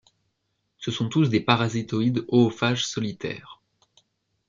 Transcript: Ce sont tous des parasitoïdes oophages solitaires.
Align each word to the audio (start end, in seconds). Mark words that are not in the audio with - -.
Ce 0.79 0.89
sont 0.89 1.09
tous 1.09 1.29
des 1.29 1.41
parasitoïdes 1.41 2.25
oophages 2.29 2.87
solitaires. 2.87 3.61